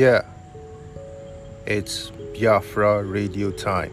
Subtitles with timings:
[0.00, 0.22] Yeah,
[1.66, 3.92] it's Biafra radio time.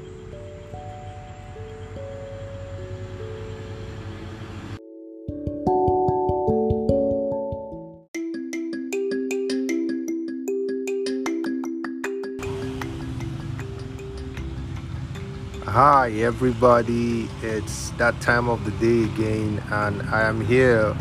[15.66, 17.28] Hi, everybody.
[17.42, 20.96] It's that time of the day again, and I am here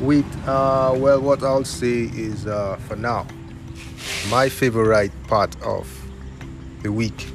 [0.00, 3.26] with, uh, well, what I'll say is uh, for now,
[4.30, 5.88] my favorite part of
[6.82, 7.28] the week.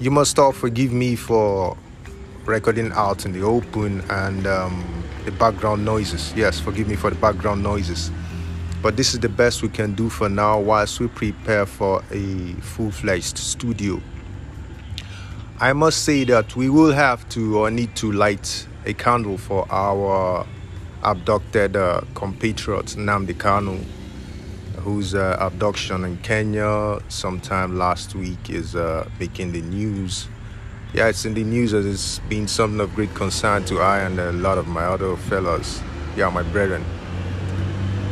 [0.00, 1.76] You must all forgive me for
[2.44, 6.32] recording out in the open and um, the background noises.
[6.36, 8.10] Yes, forgive me for the background noises.
[8.82, 12.52] But this is the best we can do for now whilst we prepare for a
[12.60, 14.02] full fledged studio.
[15.58, 19.66] I must say that we will have to or need to light a candle for
[19.72, 20.46] our
[21.02, 23.82] abducted uh, compatriot Nnamdi Kanu,
[24.84, 30.28] whose uh, abduction in Kenya sometime last week is uh, making the news.
[30.92, 34.20] Yeah, it's in the news as it's been something of great concern to I and
[34.20, 35.82] a lot of my other fellows,
[36.16, 36.84] yeah, my brethren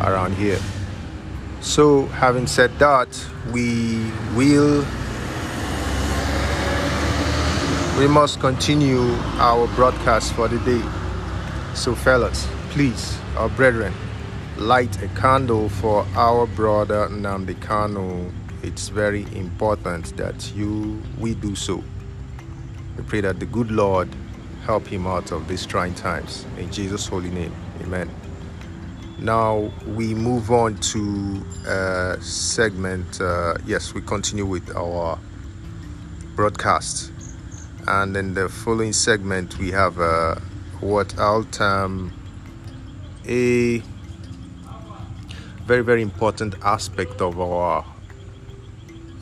[0.00, 0.58] around here.
[1.60, 3.08] So, having said that,
[3.52, 4.84] we will
[7.98, 10.82] we must continue our broadcast for the day.
[11.74, 13.92] So, fellas, please, our brethren,
[14.62, 18.32] light a candle for our brother Nnamdi.
[18.62, 21.82] It's very important that you we do so.
[22.96, 24.08] We pray that the good Lord
[24.64, 26.46] help him out of these trying times.
[26.58, 28.08] In Jesus' holy name, Amen.
[29.18, 33.20] Now we move on to a segment.
[33.20, 35.18] Uh, yes, we continue with our
[36.36, 37.10] broadcast,
[37.88, 40.36] and in the following segment we have uh,
[40.80, 42.12] what I'll term
[43.26, 43.82] a
[45.66, 47.84] very very important aspect of our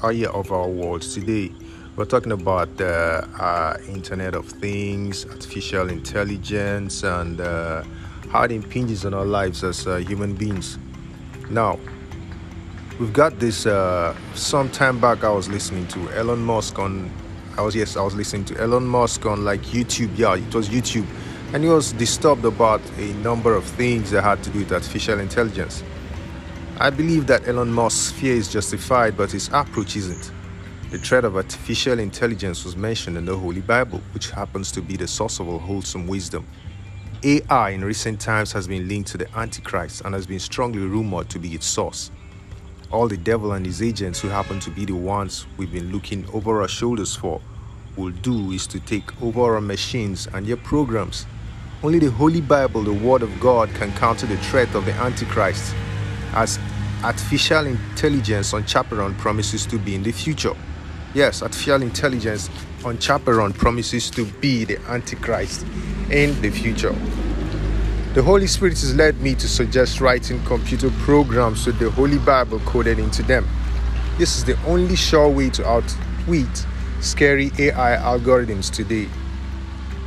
[0.02, 1.52] area of our world today.
[1.96, 7.82] We're talking about the uh, Internet of Things, artificial intelligence, and uh,
[8.30, 10.78] how it impinges on our lives as uh, human beings.
[11.50, 11.78] Now,
[12.98, 13.66] we've got this.
[13.66, 17.10] Uh, some time back, I was listening to Elon Musk on.
[17.58, 20.16] I was yes, I was listening to Elon Musk on like YouTube.
[20.16, 21.06] Yeah, it was YouTube,
[21.52, 25.20] and he was disturbed about a number of things that had to do with artificial
[25.20, 25.82] intelligence.
[26.82, 30.32] I believe that Elon Musk's fear is justified, but his approach isn't.
[30.91, 34.96] The threat of artificial intelligence was mentioned in the Holy Bible, which happens to be
[34.96, 36.46] the source of all wholesome wisdom.
[37.22, 41.28] AI in recent times has been linked to the Antichrist and has been strongly rumored
[41.28, 42.10] to be its source.
[42.91, 46.26] All the devil and his agents, who happen to be the ones we've been looking
[46.32, 47.42] over our shoulders for,
[47.94, 51.26] will do is to take over our machines and their programs.
[51.82, 55.74] Only the Holy Bible, the Word of God, can counter the threat of the Antichrist,
[56.32, 56.58] as
[57.02, 60.54] artificial intelligence on Chaperon promises to be in the future.
[61.14, 62.50] Yes, artificial intelligence
[62.84, 65.66] on Chaperon promises to be the Antichrist
[66.10, 66.94] in the future.
[68.14, 72.58] The Holy Spirit has led me to suggest writing computer programs with the Holy Bible
[72.60, 73.48] coded into them.
[74.18, 76.66] This is the only sure way to outwit
[77.00, 79.08] scary AI algorithms today.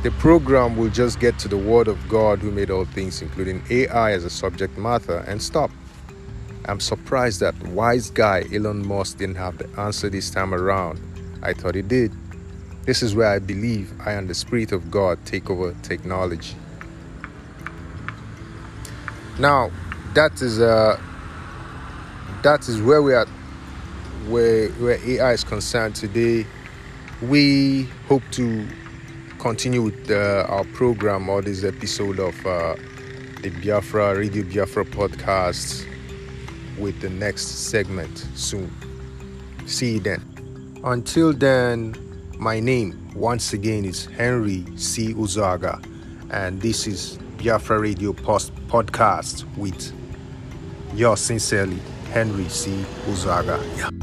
[0.04, 3.64] The program will just get to the Word of God who made all things, including
[3.70, 5.70] AI as a subject matter, and stop.
[6.66, 11.00] I'm surprised that wise guy Elon Musk didn't have the answer this time around.
[11.42, 12.12] I thought he did.
[12.84, 16.56] This is where I believe I and the Spirit of God take over technology.
[19.38, 19.70] Now,
[20.14, 21.00] that is uh,
[22.42, 23.26] that is where we are,
[24.28, 26.46] where where AI is concerned today.
[27.20, 28.66] We hope to
[29.38, 32.76] continue with uh, our program or this episode of uh,
[33.42, 35.86] the Biafra Radio Biafra podcast
[36.78, 38.70] with the next segment soon.
[39.66, 40.80] See you then.
[40.84, 41.94] Until then,
[42.38, 45.14] my name once again is Henry C.
[45.14, 45.82] Uzaga,
[46.30, 49.92] and this is Biafra Radio Post Podcast with
[50.94, 51.78] yours sincerely,
[52.12, 52.84] Henry C.
[53.06, 53.93] Uzaga.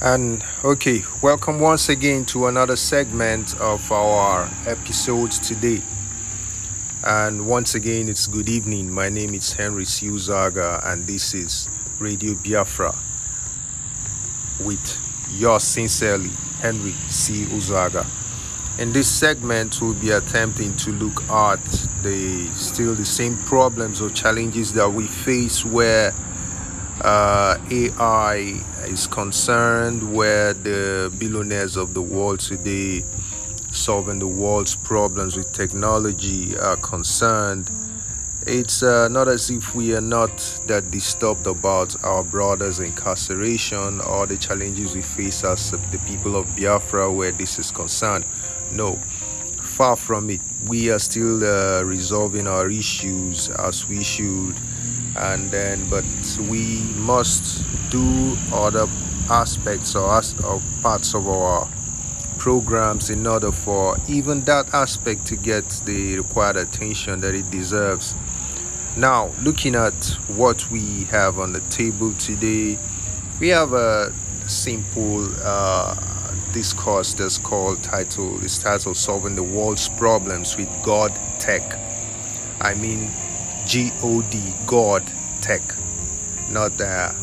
[0.00, 5.82] And okay, welcome once again to another segment of our episodes today.
[7.04, 8.92] And once again, it's good evening.
[8.92, 10.06] My name is Henry C.
[10.06, 11.68] Uzaga, and this is
[11.98, 12.94] Radio Biafra
[14.60, 14.98] with
[15.32, 16.30] yours sincerely,
[16.60, 17.46] Henry C.
[17.46, 18.06] Uzaga.
[18.78, 21.64] In this segment, we'll be attempting to look at
[22.04, 26.14] the still the same problems or challenges that we face where
[27.02, 33.04] uh, AI is concerned, where the billionaires of the world today
[33.70, 37.70] solving the world's problems with technology are concerned,
[38.46, 40.30] it's uh, not as if we are not
[40.66, 46.56] that disturbed about our brothers' incarceration or the challenges we face as the people of
[46.56, 48.24] Biafra where this is concerned.
[48.72, 48.94] No,
[49.60, 50.40] far from it.
[50.66, 54.54] We are still uh, resolving our issues as we should,
[55.16, 56.04] and then, but
[56.40, 58.86] we must do other
[59.30, 61.68] aspects or, as, or parts of our
[62.38, 68.14] programs in order for even that aspect to get the required attention that it deserves.
[68.96, 72.78] Now, looking at what we have on the table today,
[73.40, 74.12] we have a
[74.46, 75.94] simple uh,
[76.52, 81.62] discourse that's called title is titled Solving the World's Problems with God Tech.
[82.60, 83.10] I mean
[83.66, 85.02] G O D God
[85.40, 85.62] Tech,
[86.50, 87.14] not the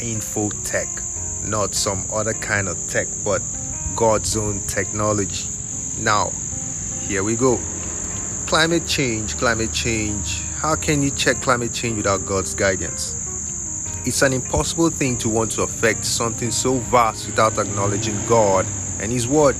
[0.00, 0.88] info tech,
[1.44, 3.42] not some other kind of tech, but
[3.96, 5.48] God's own technology.
[5.98, 6.32] Now,
[7.06, 7.60] here we go.
[8.46, 13.14] Climate change, climate change how can you check climate change without God's guidance?
[14.04, 18.66] It's an impossible thing to want to affect something so vast without acknowledging God
[18.98, 19.54] and His Word.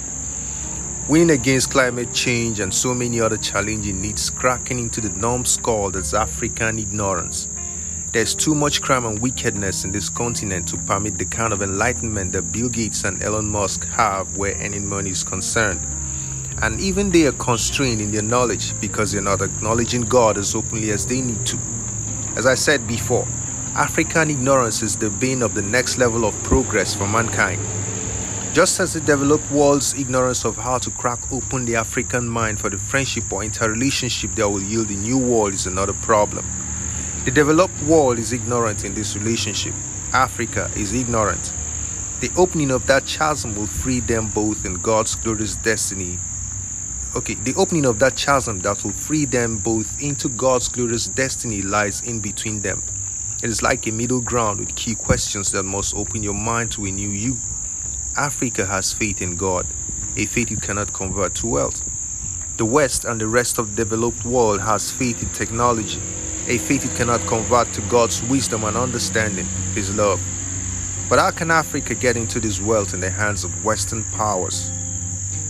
[1.06, 6.14] Winning against climate change and so many other challenges needs cracking into the numbskull that's
[6.14, 7.47] African ignorance.
[8.12, 12.32] There's too much crime and wickedness in this continent to permit the kind of enlightenment
[12.32, 15.80] that Bill Gates and Elon Musk have where any money is concerned
[16.62, 20.90] and even they are constrained in their knowledge because they're not acknowledging God as openly
[20.90, 21.58] as they need to.
[22.36, 23.26] As I said before,
[23.74, 27.60] African ignorance is the bane of the next level of progress for mankind.
[28.52, 32.70] Just as the developed world's ignorance of how to crack open the African mind for
[32.70, 36.44] the friendship or interrelationship that will yield a new world is another problem.
[37.24, 39.74] The developed world is ignorant in this relationship.
[40.12, 41.52] Africa is ignorant.
[42.20, 46.18] The opening of that chasm will free them both in God's glorious destiny
[47.16, 51.62] okay, the opening of that chasm that will free them both into God's glorious destiny
[51.62, 52.82] lies in between them.
[53.42, 56.86] It is like a middle ground with key questions that must open your mind to
[56.86, 57.36] a new you.
[58.16, 59.66] Africa has faith in God,
[60.16, 61.82] a faith you cannot convert to wealth.
[62.56, 66.00] The West and the rest of the developed world has faith in technology,
[66.48, 70.20] a faith it cannot convert to God's wisdom and understanding, His love.
[71.10, 74.70] But how can Africa get into this wealth in the hands of Western powers?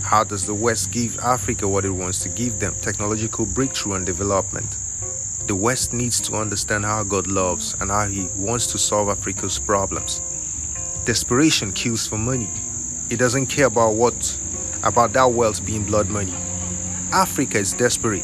[0.03, 2.75] How does the West give Africa what it wants to give them?
[2.81, 4.77] Technological breakthrough and development.
[5.47, 9.57] The West needs to understand how God loves and how He wants to solve Africa's
[9.57, 10.21] problems.
[11.05, 12.49] Desperation kills for money.
[13.09, 14.37] It doesn't care about what,
[14.83, 16.33] about that wealth being blood money.
[17.13, 18.23] Africa is desperate.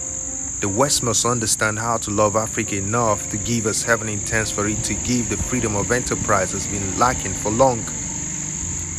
[0.62, 4.68] The West must understand how to love Africa enough to give us heaven intends for
[4.68, 7.86] it to give the freedom of enterprise has been lacking for long.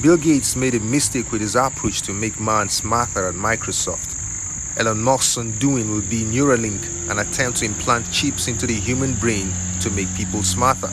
[0.03, 4.15] Bill Gates made a mistake with his approach to make man smarter at Microsoft.
[4.77, 9.51] Elon Musk's undoing will be Neuralink, an attempt to implant chips into the human brain
[9.81, 10.93] to make people smarter.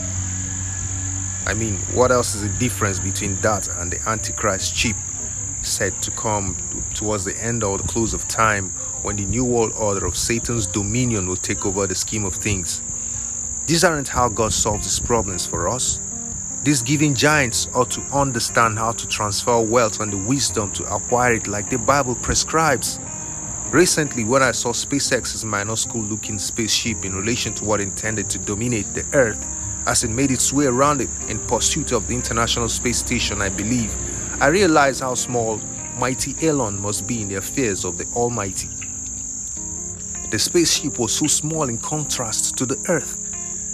[1.46, 4.96] I mean, what else is the difference between that and the Antichrist chip
[5.62, 6.56] said to come
[6.94, 8.72] towards the end or the close of time
[9.04, 12.82] when the new world order of Satan's dominion will take over the scheme of things?
[13.68, 16.00] These aren't how God solves his problems for us.
[16.64, 21.34] These giving giants ought to understand how to transfer wealth and the wisdom to acquire
[21.34, 23.00] it like the Bible prescribes.
[23.72, 28.94] Recently, when I saw SpaceX's minuscule looking spaceship in relation to what intended to dominate
[28.94, 29.46] the Earth
[29.86, 33.50] as it made its way around it in pursuit of the International Space Station, I
[33.50, 33.94] believe,
[34.40, 35.60] I realized how small
[35.98, 38.70] mighty Elon must be in the affairs of the Almighty.
[40.34, 43.20] The spaceship was so small in contrast to the Earth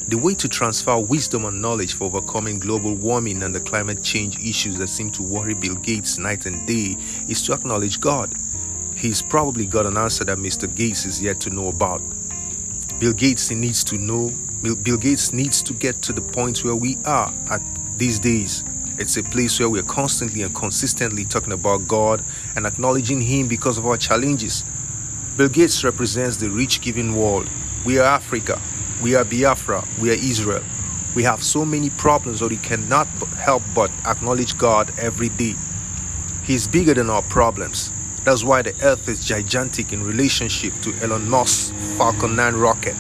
[0.09, 4.37] the way to transfer wisdom and knowledge for overcoming global warming and the climate change
[4.39, 6.97] issues that seem to worry Bill Gates night and day
[7.29, 8.33] is to acknowledge God.
[8.93, 10.67] He's probably got an answer that Mr.
[10.75, 12.01] Gates is yet to know about.
[12.99, 14.29] Bill Gates needs to know,
[14.61, 17.61] Bill Gates needs to get to the point where we are at
[17.95, 18.65] these days.
[18.97, 22.21] It's a place where we are constantly and consistently talking about God
[22.57, 24.65] and acknowledging Him because of our challenges.
[25.39, 27.48] Bill Gates represents the rich giving world.
[27.86, 28.60] We are Africa.
[29.01, 29.86] We are Biafra.
[30.01, 30.62] We are Israel.
[31.15, 35.55] We have so many problems that we cannot help but acknowledge God every day.
[36.43, 37.89] He is bigger than our problems.
[38.25, 42.98] That's why the earth is gigantic in relationship to Elon Musk's Falcon 9 rocket.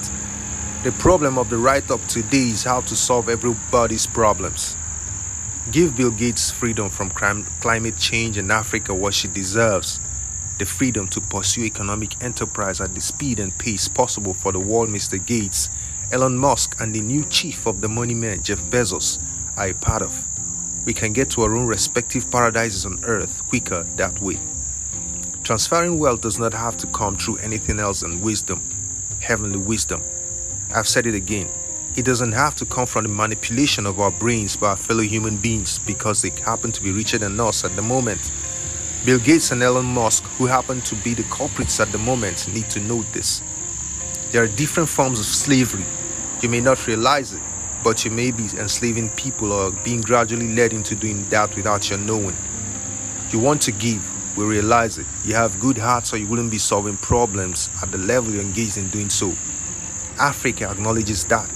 [0.85, 4.77] The problem of the write up today is how to solve everybody's problems.
[5.73, 9.99] Give Bill Gates freedom from climate change in Africa what she deserves
[10.59, 14.89] the freedom to pursue economic enterprise at the speed and pace possible for the world
[14.89, 15.25] Mr.
[15.25, 15.69] Gates,
[16.11, 19.19] Elon Musk, and the new chief of the money man, Jeff Bezos,
[19.57, 20.25] are a part of.
[20.85, 24.37] We can get to our own respective paradises on earth quicker that way.
[25.43, 28.61] Transferring wealth does not have to come through anything else than wisdom,
[29.21, 30.01] heavenly wisdom.
[30.75, 31.47] I've said it again.
[31.95, 35.37] It doesn't have to come from the manipulation of our brains by our fellow human
[35.37, 38.31] beings because they happen to be richer than us at the moment.
[39.05, 42.69] Bill Gates and Elon Musk, who happen to be the culprits at the moment, need
[42.69, 43.41] to note this.
[44.31, 45.85] There are different forms of slavery.
[46.41, 47.41] You may not realize it,
[47.81, 51.97] but you may be enslaving people or being gradually led into doing that without your
[51.99, 52.35] knowing.
[53.31, 54.05] You want to give,
[54.37, 55.07] we realize it.
[55.23, 58.77] You have good hearts, or you wouldn't be solving problems at the level you're engaged
[58.77, 59.33] in doing so.
[60.19, 61.49] Africa acknowledges that.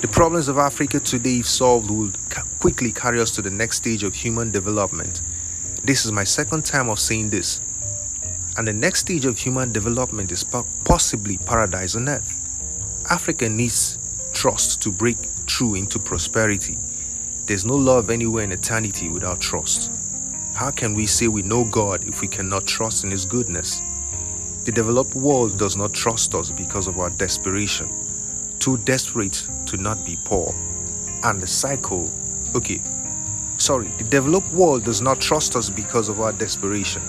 [0.00, 2.12] The problems of Africa today, if solved, will
[2.60, 5.22] quickly carry us to the next stage of human development.
[5.84, 7.60] This is my second time of saying this.
[8.56, 10.44] And the next stage of human development is
[10.84, 13.04] possibly paradise on earth.
[13.10, 13.98] Africa needs
[14.34, 16.76] trust to break through into prosperity.
[17.46, 19.90] There's no love anywhere in eternity without trust.
[20.54, 23.80] How can we say we know God if we cannot trust in His goodness?
[24.64, 27.88] The developed world does not trust us because of our desperation,
[28.58, 30.52] too desperate to not be poor.
[31.22, 32.10] And the cycle,
[32.54, 32.82] okay,
[33.58, 37.02] sorry, the developed world does not trust us because of our desperation.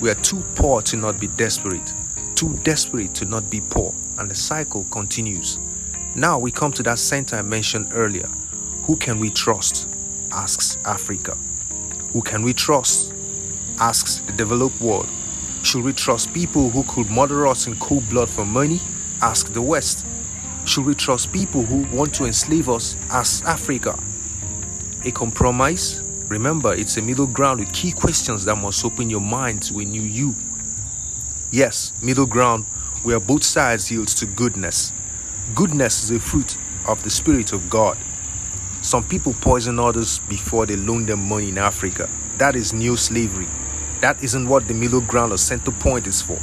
[0.00, 1.92] We are too poor to not be desperate,
[2.34, 5.58] too desperate to not be poor, and the cycle continues.
[6.14, 8.28] Now we come to that center I mentioned earlier.
[8.84, 9.88] Who can we trust?
[10.30, 11.36] asks Africa.
[12.12, 13.12] Who can we trust?
[13.80, 15.08] asks the developed world.
[15.62, 18.80] Should we trust people who could murder us in cold blood for money?
[19.22, 20.06] Ask the West.
[20.66, 22.96] Should we trust people who want to enslave us?
[23.10, 23.98] Ask Africa.
[25.06, 26.02] A compromise?
[26.28, 29.84] Remember, it's a middle ground with key questions that must open your mind to a
[29.84, 30.34] new you.
[31.50, 32.64] Yes, middle ground
[33.02, 34.94] where both sides yield to goodness.
[35.54, 36.56] Goodness is a fruit
[36.88, 37.98] of the Spirit of God.
[38.80, 42.08] Some people poison others before they loan them money in Africa.
[42.38, 43.46] That is new slavery.
[44.00, 46.38] That isn't what the middle ground or center point is for.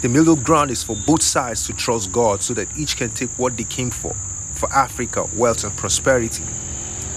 [0.00, 3.30] The middle ground is for both sides to trust God so that each can take
[3.30, 4.14] what they came for
[4.54, 6.44] for Africa, wealth, and prosperity.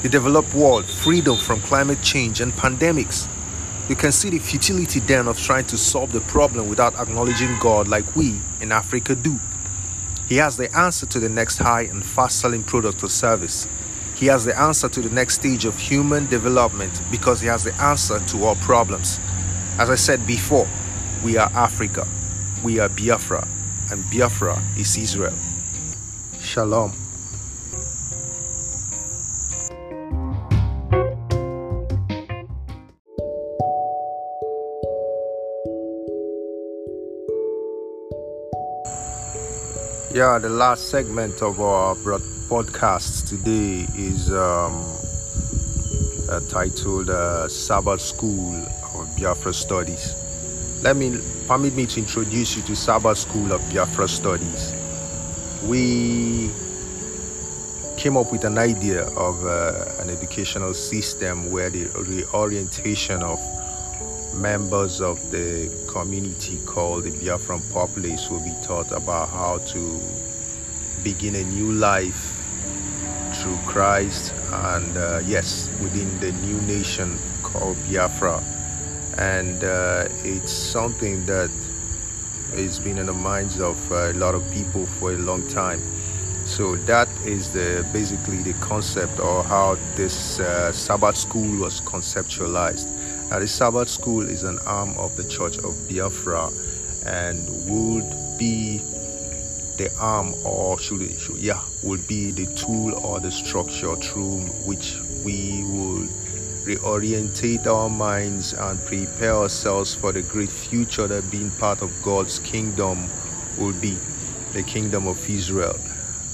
[0.04, 3.26] The developed world, freedom from climate change and pandemics.
[3.88, 7.88] You can see the futility then of trying to solve the problem without acknowledging God
[7.88, 9.40] like we in Africa do.
[10.28, 13.66] He has the answer to the next high and fast selling product or service.
[14.16, 17.74] He has the answer to the next stage of human development because he has the
[17.76, 19.22] answer to all problems.
[19.78, 20.68] As I said before,
[21.24, 22.06] we are Africa,
[22.62, 23.48] we are Biafra,
[23.90, 25.34] and Biafra is Israel.
[26.42, 27.03] Shalom.
[40.14, 44.86] Yeah, the last segment of our podcast today is um,
[46.30, 48.54] uh, titled uh, Sabbath School
[48.94, 50.14] of Biafra Studies.
[50.84, 54.72] Let me permit me to introduce you to Sabbath School of Biafra Studies.
[55.64, 56.52] We
[57.98, 63.40] came up with an idea of uh, an educational system where the reorientation of
[64.36, 70.02] members of the community called the Biafran populace will be taught about how to
[71.04, 72.40] begin a new life
[73.36, 78.44] through Christ and uh, yes, within the new nation called Biafra.
[79.18, 81.52] And uh, it's something that
[82.56, 85.82] has been in the minds of a lot of people for a long time.
[86.46, 92.88] So that is the basically the concept or how this uh, Sabbath school was conceptualized.
[93.34, 96.52] Now, the Sabbath School is an arm of the Church of Biafra
[97.04, 98.78] and would be
[99.76, 104.42] the arm, or should, it, should yeah, would be the tool or the structure through
[104.68, 106.10] which we would
[106.64, 112.38] reorientate our minds and prepare ourselves for the great future that being part of God's
[112.38, 113.10] kingdom
[113.58, 113.98] will be
[114.52, 115.80] the kingdom of Israel,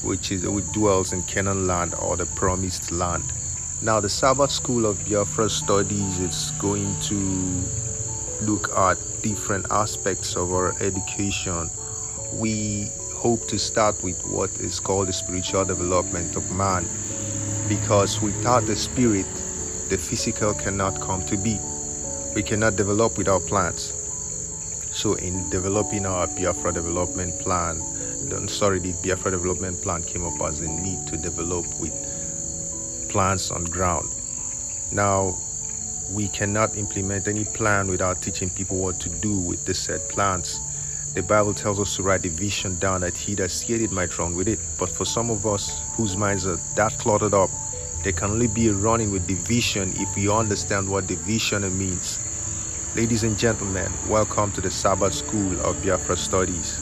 [0.04, 3.24] which is which dwells in Canaan land or the promised land.
[3.82, 7.16] Now, the Sabbath School of Biafra Studies is going to
[8.42, 11.70] look at different aspects of our education.
[12.34, 16.86] We hope to start with what is called the spiritual development of man
[17.70, 19.26] because without the spirit,
[19.88, 21.58] the physical cannot come to be.
[22.36, 23.94] We cannot develop without plants.
[24.92, 27.82] So, in developing our Biafra development plan,
[28.50, 31.94] sorry, the Biafra development plan came up as a need to develop with
[33.10, 34.08] plants on ground.
[34.92, 35.36] Now,
[36.12, 40.60] we cannot implement any plan without teaching people what to do with the said plants.
[41.14, 44.18] The Bible tells us to write the vision down that he that seeth it might
[44.18, 44.60] run with it.
[44.78, 47.50] But for some of us whose minds are that cluttered up,
[48.04, 51.62] there can only be a running with the vision if we understand what the vision
[51.78, 52.20] means.
[52.96, 56.80] Ladies and gentlemen, welcome to the Sabbath School of Biafra Studies.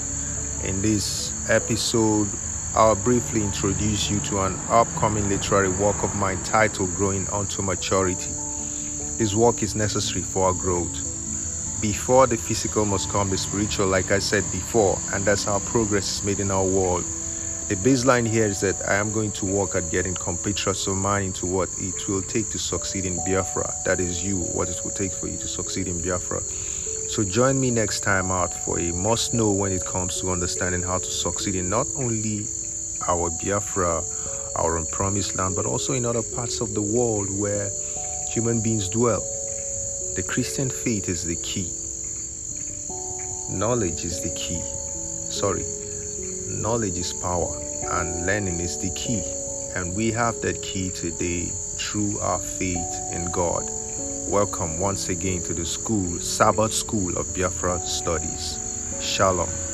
[0.63, 2.29] In this episode,
[2.77, 8.29] I'll briefly introduce you to an upcoming literary work of mine titled Growing Unto Maturity.
[9.17, 10.95] This work is necessary for our growth.
[11.81, 16.19] Before the physical must come the spiritual, like I said before, and that's how progress
[16.19, 17.03] is made in our world.
[17.67, 21.23] The baseline here is that I am going to work at getting trust of mine
[21.23, 23.73] into what it will take to succeed in Biafra.
[23.85, 26.43] That is you, what it will take for you to succeed in Biafra.
[27.09, 30.83] So join me next time out for a must know when it comes to understanding
[30.83, 32.45] how to succeed in not only
[33.07, 34.03] our Biafra,
[34.57, 37.69] our unpromised land, but also in other parts of the world where
[38.29, 39.21] human beings dwell.
[40.15, 41.71] The Christian faith is the key.
[43.49, 44.61] Knowledge is the key.
[45.29, 45.63] Sorry,
[46.61, 47.55] knowledge is power
[47.91, 49.23] and learning is the key.
[49.75, 53.69] And we have that key today through our faith in God.
[54.27, 58.59] Welcome once again to the school, Sabbath School of Biafra Studies.
[58.99, 59.66] Shalom.